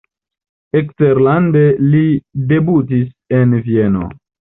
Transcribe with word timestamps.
Eksterlande 0.79 1.63
li 1.93 2.03
debutis 2.55 3.17
en 3.43 3.59
Vieno. 3.71 4.15